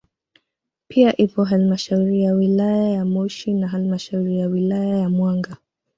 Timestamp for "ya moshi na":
2.89-3.67